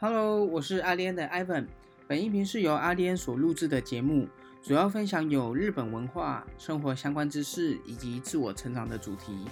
[0.00, 1.66] Hello，我是阿莲的 Ivan。
[2.06, 4.28] 本音频是由阿莲所录制的节目，
[4.62, 9.46] 主要分享有日本文化、生活相关知识以及自我成长的主题。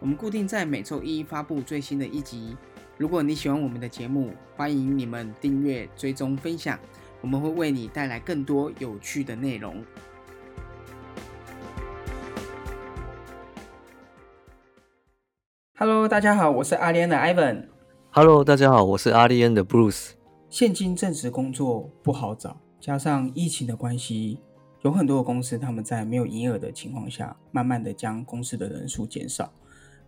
[0.00, 2.56] 我们固定在每周一发布最新的一集。
[2.96, 6.78] 如果你喜欢我们的节目，欢迎你们订阅、追踪、分享，
[7.20, 9.84] 我们会为你带来更多有趣的内容。
[15.76, 17.77] Hello，大家好，我是阿莲的 Ivan。
[18.20, 20.10] Hello，大家好，我是阿利恩的 Bruce。
[20.50, 24.40] 现今正职工作不好找，加上疫情的关系，
[24.82, 29.52] 有很多的公司他们在没有营业额的情况下，慢慢的将公司的人数减少，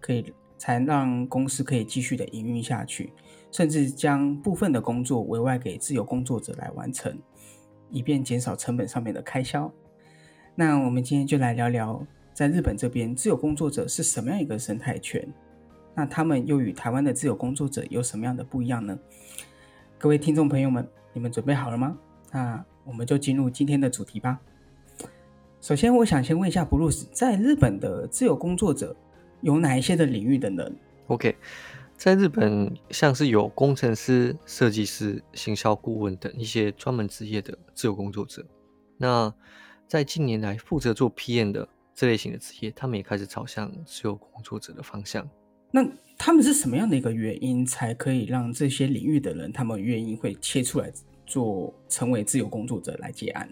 [0.00, 3.12] 可以才让公司可以继续的营运下去，
[3.52, 7.16] 甚至将部分的工作委外给自由工作者来完成，
[7.90, 9.72] 以便减少成本上面的开销。
[10.56, 12.04] 那我们今天就来聊聊，
[12.34, 15.32] 在日本这边自由工作者是什么样一个生态圈。
[15.94, 18.98] 那他们又与台湾的自由工作者有什么样的不一样呢？
[19.98, 21.98] 各位听众朋友们，你们准备好了吗？
[22.32, 24.40] 那我们就进入今天的主题吧。
[25.60, 28.96] 首先，我想先问一下布鲁斯，在日本的自由工作者
[29.42, 30.64] 有哪一些的领域的呢
[31.08, 31.36] ？OK，
[31.96, 38.46] 在日本像是有工程师、设计师、行销顾问等一些专门职业的自由工作者。
[38.96, 39.32] 那
[39.86, 45.28] 在近年来负责做 PM 的这类型的职业，他们也开始朝向自由工作者的方向。
[45.70, 45.86] 那
[46.18, 50.92] 他们是什么样的一个原因，才可以让这些领域的人，他们愿意会切出来
[51.26, 53.48] 做，成为自由工作者来接案？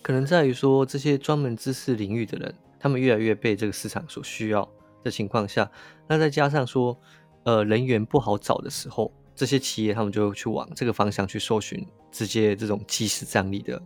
[0.00, 4.68] 可能在于说，这些专门知识领域的人，他们越来越被这个市场所需要
[5.02, 5.70] 的情况下，
[6.08, 6.98] 那再加上说，
[7.44, 13.80] 呃，人员不好找的时候，这些企业他们就去往这个方向去搜寻，直接这种即时战力的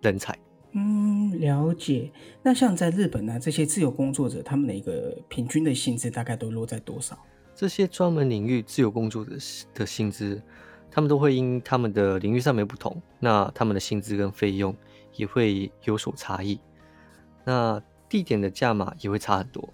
[0.00, 0.36] 人才。
[0.76, 2.10] 嗯，了解。
[2.42, 7.16] 那像在日本呢，这些自由工作者他们的一个平均的薪资大概都落在多少？
[7.54, 9.36] 这些专门领域自由工作者
[9.72, 10.42] 的薪资，
[10.90, 14.74] 他们都会因他们的领域上面不同，那他们的薪资跟费用
[15.14, 16.58] 也会有所差异。
[17.44, 19.68] 那地点的价码也会差很多。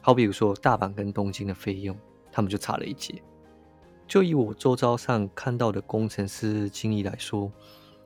[0.00, 1.94] 好比如说大阪跟东京的费用，
[2.32, 3.22] 他们就差了一截。
[4.06, 7.52] 就以我周遭上看到的工程师经历来说，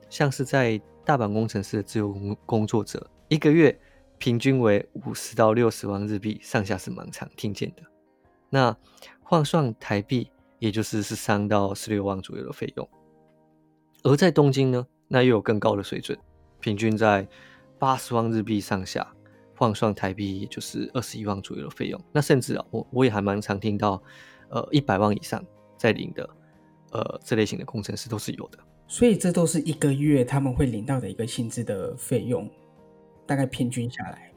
[0.09, 3.77] 像是在大阪工程师的自由工工作者一个月
[4.17, 7.81] 平均为五十到六十万日币上下是蛮常听见的。
[8.49, 8.75] 那
[9.23, 10.29] 换算台币，
[10.59, 12.87] 也就是十三到十六万左右的费用。
[14.03, 16.17] 而在东京呢，那又有更高的水准，
[16.59, 17.27] 平均在
[17.79, 19.11] 八十万日币上下，
[19.55, 21.99] 换算台币也就是二十一万左右的费用。
[22.11, 24.01] 那甚至啊，我我也还蛮常听到，
[24.49, 25.43] 呃，一百万以上
[25.77, 26.29] 在领的，
[26.91, 28.59] 呃，这类型的工程师都是有的。
[28.91, 32.47] 所以这都是一个月他们会领到的一个薪资的费用，
[33.25, 34.29] 大概平均下来，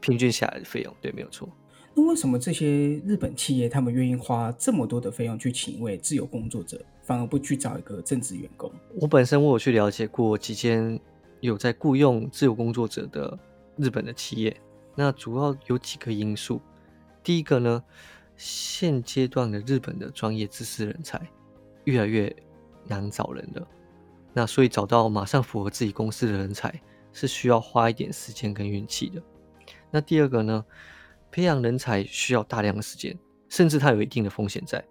[0.00, 1.48] 平均下来的费用，对，没有错。
[1.94, 8.68] 那为什么这些日本企业他们愿意花这么多的费用去请一位自由工作者，反而不去找一个正职员工？
[9.00, 10.98] 我本身我有去了解过几间
[11.38, 13.38] 有在雇佣自由工作者的
[13.76, 14.60] 日本的企业，
[14.96, 16.60] 那主要有几个因素。
[17.22, 17.80] 第一个呢，
[18.36, 21.24] 现阶段的日本的专业知识人才
[21.84, 22.34] 越来越
[22.88, 23.64] 难找人了。
[24.34, 26.78] 那所以找到马上符合自己公司的人才
[27.12, 29.22] 是需要花一点时间跟运气的。
[29.90, 30.64] 那第二个呢，
[31.30, 33.16] 培养人才需要大量的时间，
[33.48, 34.84] 甚至它有一定的风险在。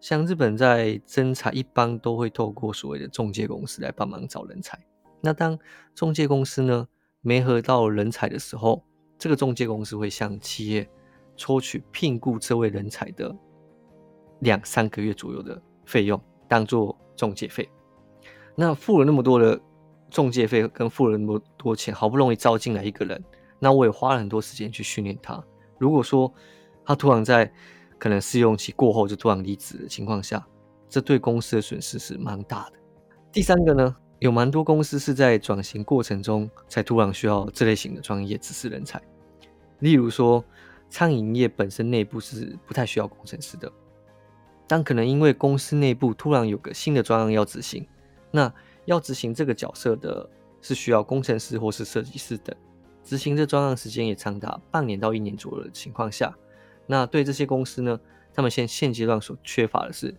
[0.00, 4.78] 像日本在征才一般都会透过所谓的中介公司来帮忙找人才。
[5.20, 5.58] 那当
[5.94, 6.86] 中介公司呢
[7.22, 8.84] 没合到人才的时候，
[9.18, 10.88] 这个中介公司会向企业
[11.36, 13.34] 抽取聘雇这位人才的
[14.40, 17.68] 两三个月左右的费用，当做中介费。
[18.54, 19.60] 那付了那么多的
[20.10, 23.22] 中介费，跟付了那么多钱，好不容易招进来一个人，
[23.58, 25.42] 那我也花了很多时间去训练他。
[25.78, 26.32] 如果说
[26.84, 27.52] 他突然在
[27.98, 30.46] 可能试用期过后就突然离职的情况下，
[30.88, 32.72] 这对公司的损失是蛮大的。
[33.32, 39.02] 第三个呢，有蛮多公司是在转型过程中才突然需要这类型的专业知识人才。
[39.80, 40.44] 例如说，
[40.88, 43.70] 餐饮业本身内部是不太需要工程师的，
[44.68, 47.84] 但可能因为公司内部突然有个新的专案要执行。
[48.34, 48.52] 那
[48.84, 50.28] 要执行这个角色的
[50.60, 52.52] 是需要工程师或是设计师等，
[53.04, 56.36] 执行这专案时间也长达半年到一年左右的情况下，
[56.84, 58.00] 那对这些公司呢，
[58.32, 60.12] 他们现现阶段所缺乏的是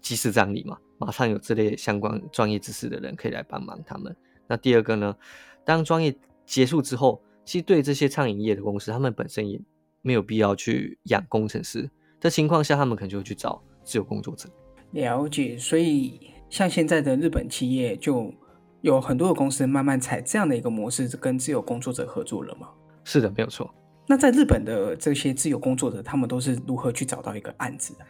[0.00, 4.14] 即时战力嘛，马上有这类相关专业知识的人可以来帮忙他们。
[4.48, 5.16] 那第二个呢，
[5.64, 6.12] 当专业
[6.44, 9.60] 结束之后，其实对这些餐饮业的公司，他们本身也
[10.02, 11.88] 没有必要去养工程师
[12.20, 14.50] 的情况下，他们可能就会去找自由工作者。
[14.90, 16.32] 了解，所以。
[16.50, 18.32] 像现在的日本企业，就
[18.80, 22.68] 有很多的公司慢慢采这样的一个模式，跟自由工作者合作了吗？
[23.04, 23.72] 是的，没有错。
[24.06, 28.04] 那在日本的这些自由工作者，他们都是如何去找到一个案子的？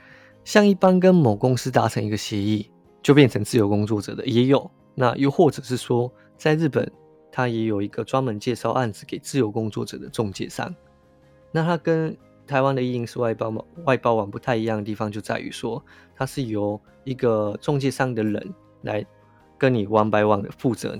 [0.44, 2.70] 像一般跟某公司达成一个协议，
[3.02, 4.70] 就变成自由工作者的也有。
[4.94, 6.90] 那又或者是说，在日本，
[7.30, 10.74] 他也有一个专门介绍案子给自由工作者的中介商。
[11.50, 12.16] 那他跟
[12.48, 13.54] 台湾的意淫是外包
[13.84, 15.84] 外包网不太一样的地方，就在于说，
[16.16, 19.04] 它是由一个中介商的人来
[19.58, 20.98] 跟你 one by one 的负责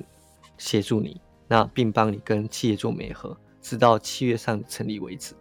[0.59, 5.35] 协助你，那并帮你跟企业做媒合，直到契约上成立为止。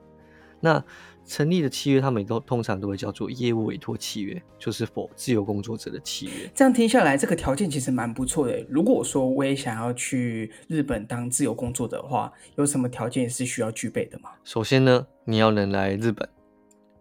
[0.59, 0.83] 那
[1.27, 6.49] 成立的契约，他们都通常都会叫做业务委托契约，就是否自由工作者的契约。
[6.55, 8.65] 这样听下来，这个条件其实蛮不错的。
[8.69, 14.31] 如果说我也想要去日本当自由工作者的话，有什么条件是需要具备的吗？
[14.45, 16.27] 首先呢，你要能来日本。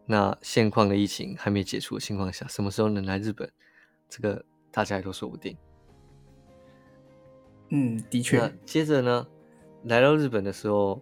[0.04, 3.48] 那现况的疫情还没解除的情况下，什么时候能来日本，
[4.08, 5.56] 这个大家也都说不定。
[7.70, 8.52] 嗯，的确。
[8.64, 9.26] 接着呢，
[9.84, 11.00] 来到日本的时候。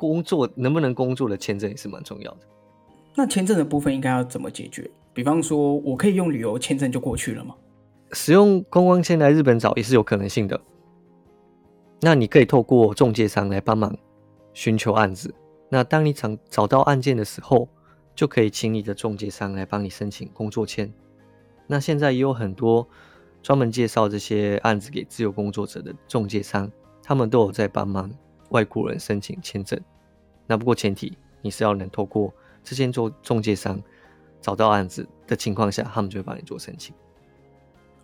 [0.00, 2.38] 工作能不能工作的签证也是蛮重要的。
[3.14, 4.90] 那签证的部分应该要怎么解决？
[5.12, 7.54] 比方说，我可以用旅游签证就过去了吗？
[8.12, 10.58] 使用观光签来日本找也是有可能性的。
[12.00, 13.94] 那你可以透过中介商来帮忙
[14.54, 15.34] 寻求案子。
[15.68, 17.68] 那当你找找到案件的时候，
[18.14, 20.90] 就可以请你的中介商来帮你申请工作签。
[21.66, 22.88] 那现在也有很多
[23.42, 26.70] 专门介绍这些案子给自由工作者的中介商，
[27.02, 28.10] 他们都有在帮忙。
[28.50, 29.80] 外国人申请签证，
[30.46, 32.32] 那不过前提你是要能透过
[32.62, 33.82] 这些做中介商
[34.40, 36.94] 找到案子的情况下，他们就会帮你做申请。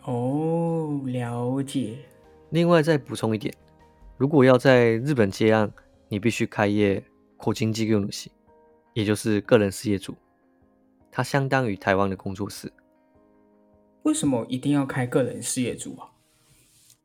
[0.05, 1.99] 哦，了解。
[2.51, 3.53] 另外再补充一点，
[4.17, 5.71] 如果要在日本接案，
[6.09, 7.03] 你必须开业
[7.37, 8.31] 扩经济用主，
[8.95, 10.15] 也就是个人事业主，
[11.11, 12.73] 它相当于台湾的工作室。
[14.05, 16.09] 为什么一定要开个人事业主啊？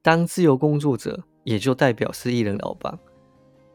[0.04, 3.00] 当自由工作者，也就代表是艺人老板。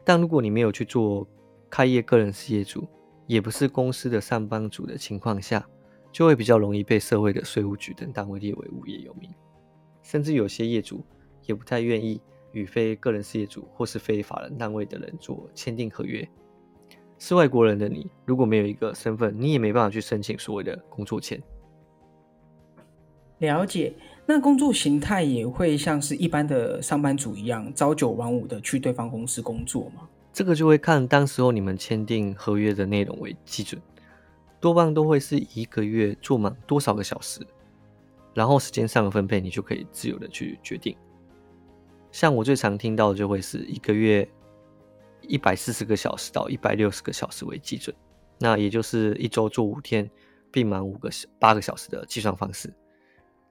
[0.07, 1.27] 但如果你没有去做
[1.69, 2.87] 开业个人事业主，
[3.25, 5.67] 也不是公司的上班族的情况下，
[6.13, 9.29] 就会比较容易被社会的税务局等单位列为无业游民，
[10.01, 11.03] 甚至有些业主
[11.45, 12.21] 也不太愿意
[12.53, 16.25] 与非个人事业主或是非法人单位的人做签订合约。
[17.19, 21.37] 是外国人的你，如果没有一个身份，你也没办法去申请所谓的工作签。
[23.39, 23.93] 了解。
[24.29, 30.07] 那工作形态也会像是一般的上班族一样，朝九晚五的去对方公司工作吗？
[30.33, 33.81] 这个就会看当时候你们签订合约的内容为基准，
[34.59, 37.39] 多半都会是一个月做满多少个小时，
[38.33, 40.93] 然后时间上的分配你就可以自由的去决定。
[42.11, 44.27] 像我最常听到的就会是一个月
[45.21, 47.95] 一百四十个小时到一百六十个小时为基准，
[48.39, 50.09] 那也就是一周做五天，
[50.51, 52.73] 并满五个小八个小时的计算方式。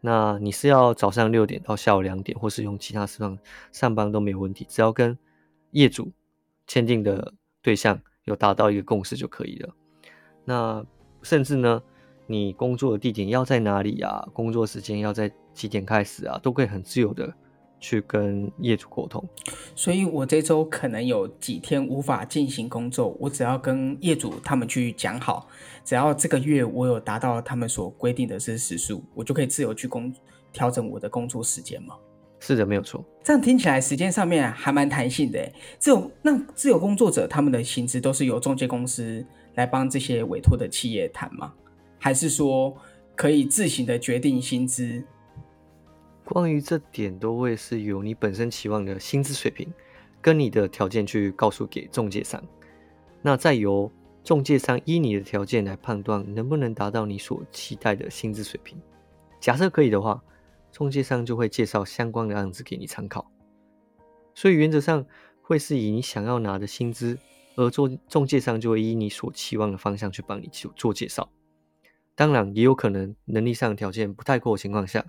[0.06, 3.37] 那你是要早上六点到下午两点，或是用其他时段
[3.73, 5.19] 上班都没有问题，只要跟
[5.73, 6.12] 业主
[6.69, 9.75] 签订的对象有达到一个共识就可以了。
[10.44, 10.87] 那
[11.23, 11.82] 甚至呢，
[12.29, 14.25] 你工作的地点要在哪里啊？
[14.32, 16.38] 工作时间要在几点开始啊？
[16.41, 17.35] 都可以很自由的
[17.78, 19.23] 去跟业主沟通。
[19.75, 25.49] 所以我这周可能有几天无法进行工作，我只要跟业主他们去讲好。
[25.84, 30.12] 只要这个月我有达到他们所规定的是时数，我就可以自由去工
[30.52, 31.94] 调整我的工作时间吗？
[32.40, 33.05] 是的，没有错。
[33.23, 35.52] 这样听起来时间上面还蛮弹性的。
[35.79, 39.25] 自由那自由工作者他们的薪资都是由中介公司
[39.55, 41.52] 来帮这些委托的企业谈吗？
[41.99, 42.76] 还是说
[43.14, 45.03] 可以自行的决定薪资？
[46.27, 49.73] 关于这点，都会是由你本身期望的薪资水平
[50.21, 52.43] 跟你的条件去告诉给中介商，
[53.23, 53.91] 那再由。
[54.25, 58.77] 中介商依你的条件来判断能不能达到你所期待的薪资水平。
[59.39, 60.21] 假设可以的话，
[60.73, 63.31] 中介商就会介绍相关的案子给你参考。
[64.35, 65.06] 所以原则上
[65.43, 67.17] 会是以你想要拿的薪资，
[67.55, 71.31] 而中中介商就会依你所期望的方向去帮你做做介绍。
[72.17, 75.06] 当然，也有可能能力上条件不太够的情况下，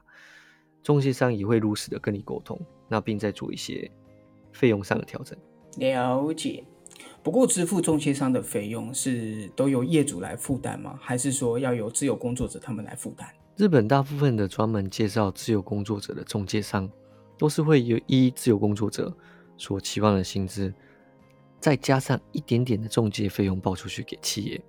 [0.87, 3.91] 中介商也会如实的跟你沟通，那并再做一些
[4.53, 5.37] 费用上的调整。
[5.79, 6.63] 了解。
[7.21, 10.97] 不过，支付中介商的费用是都由业主来负担吗？
[11.01, 13.27] 还是说要由自由工作者他们来负担？
[13.57, 16.89] 日本大部分的专门介绍自由工作者的中介商，
[17.37, 19.13] 都是会有依自由工作者
[19.57, 20.73] 所期望的薪资，
[21.59, 24.63] 再加上一点点的中介费用报出去给企业。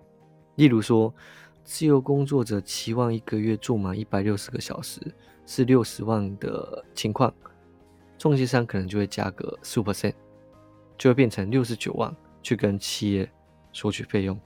[0.57, 1.15] 例如说，
[1.69, 5.03] 自由工作者期望一个月做满一百六十个小时
[5.45, 7.33] 是六十万的情况，
[8.17, 10.15] 中介商可能就会加个十五 percent，
[10.97, 12.13] 就会变成六十九万。
[12.43, 13.31] 去跟企业
[13.71, 14.39] 索取费用，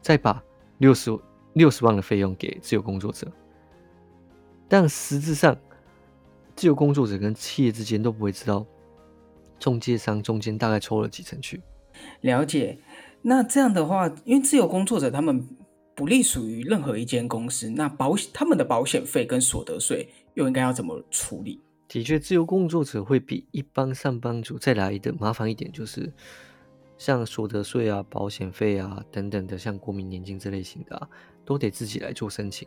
[0.00, 0.42] 再把
[0.78, 1.16] 六十
[1.52, 3.30] 六十万的费用给自由工作者，
[4.68, 5.56] 但实质上，
[6.56, 8.66] 自由工作者跟企业之间都不会知道
[9.60, 11.62] 中介商中间大概抽了几成去。
[12.22, 12.80] 了解，
[13.22, 15.46] 那这样的话，因为自由工作者他们。
[16.00, 21.60] 不隶属于任何一间公司，那保险他们的保险费跟所得税又应该要怎么处理？
[21.86, 26.10] 的确，自由工作者会比一般上班族再来的麻烦一点，就是
[26.96, 31.06] 像所得税啊、保险费啊等等的，像国民年金这类型的啊，
[31.44, 32.66] 都得自己来做申请。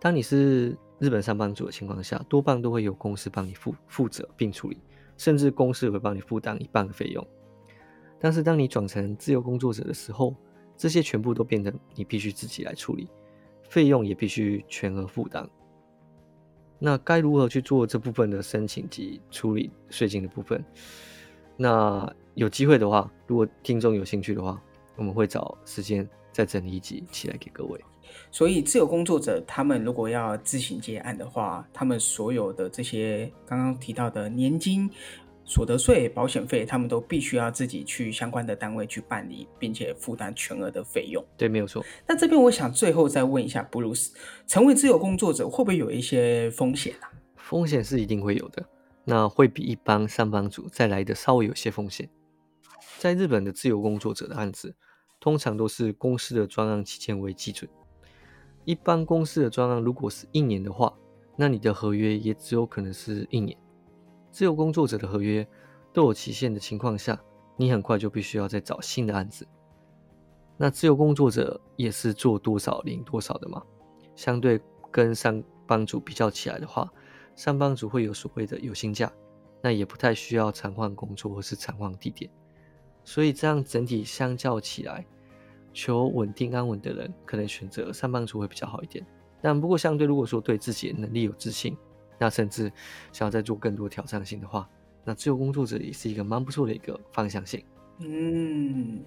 [0.00, 4.78] 当你是日本上班族的情况下，多半都会有公司帮你负负责并处理，
[5.16, 7.24] 甚至公司会帮你负担一半的费用。
[8.18, 10.34] 但是当你转成自由工作者的时候，
[10.78, 13.08] 这些全部都变成你必须自己来处理，
[13.68, 15.46] 费用也必须全额负担。
[16.78, 20.64] 那该如何去做这部分的申请及处理税金的部分？
[21.56, 24.62] 那有机会的话，如果听众有兴趣的话，
[24.94, 27.84] 我们会找时间再整理一集起来给各位。
[28.30, 34.88] 所以，自由工作者他们如果要自行结案的话，他们所有的这些刚刚提到的年金。
[35.48, 41.24] 所得税、保险费，他们都必须要自己去相关的单位去办理，并且负担全额的费用。
[41.38, 41.82] 对，没有错。
[42.06, 44.14] 那这边我想最后再问一下，布鲁斯，
[44.46, 47.10] 成为自由工作者会不会有一些风险啊？
[47.36, 48.62] 风险是一定会有的，
[49.04, 52.06] 那会比一般上班族再来的稍微有些风险。
[52.98, 54.74] 在日本的自由工作者的案子，
[55.18, 57.70] 通常都是公司的专案期间为基准。
[58.64, 60.92] 一般公司的专案如果是一年的话，
[61.36, 63.56] 那你的合约也只有可能是一年。
[64.30, 65.46] 自由工作者的合约
[65.92, 67.20] 都有期限的情况下，
[67.56, 69.46] 你很快就必须要再找新的案子。
[70.56, 73.62] 那自由工作者也是做多少领多少的嘛？
[74.14, 76.90] 相对跟上班族比较起来的话，
[77.36, 79.12] 上班族会有所谓的有薪假，
[79.62, 82.30] 那也不太需要常换工作或是常换地点。
[83.04, 85.06] 所以这样整体相较起来，
[85.72, 89.06] 求稳定安稳的人可能选择上班族会比较好一点。
[89.40, 91.76] 但不过相对如果说对自己的能力有自信，
[92.18, 92.70] 那甚至
[93.12, 94.68] 想要再做更多挑战性的话，
[95.04, 97.64] 那自由工作者也是一个蛮不错的一个方向性。
[98.00, 99.02] 嗯，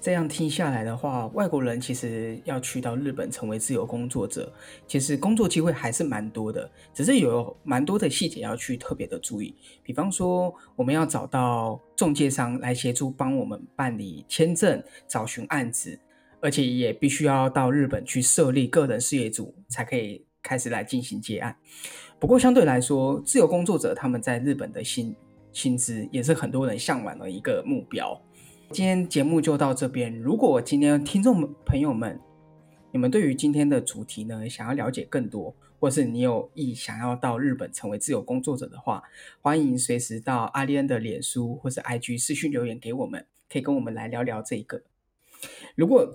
[0.00, 4.52] 这样听下来的话，外国人其实要去到日本成为自由工作者，
[4.84, 9.54] 其实工作机会还是蛮多的，只是有蛮多的细节要去特别的注意。
[9.84, 15.96] 比方说，我们要找到中介商来协助帮我们办理签证、找寻案子，
[16.40, 21.56] 而且也必须要到日本去设立个人事业组，才可以开始来进行接案。
[22.22, 25.12] 不过相对来说，自由工作者他们在日本的薪
[25.52, 28.16] 薪资也是很多人向往的一个目标。
[28.70, 30.16] 今天节目就到这边。
[30.20, 32.20] 如果今天听众朋友们，
[32.92, 39.02] 你们对于今天的主题呢，想要了解更多，或是你有意想要到日本成为自由工作者的话，
[39.40, 44.80] 欢迎随时到阿利恩的脸书或是 IG 私讯留言给我们，可以跟我们来聊聊这个。
[45.74, 46.14] 如果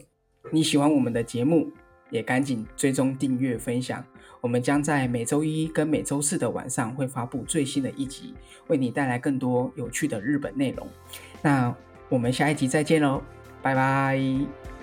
[0.53, 1.69] 你喜欢我们的节目，
[2.09, 4.03] 也赶紧追踪订阅分享。
[4.39, 8.33] 我们将在每周一跟每周四的晚上会发布最新的一集，
[8.67, 10.87] 为你带来更多有趣的日本内容。
[11.41, 11.75] 那
[12.07, 13.21] 我们下一集再见喽，
[13.61, 14.76] 拜拜。